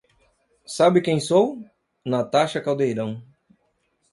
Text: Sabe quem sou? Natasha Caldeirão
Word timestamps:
Sabe 0.65 0.99
quem 0.99 1.19
sou? 1.19 1.63
Natasha 2.03 2.59
Caldeirão 2.59 3.21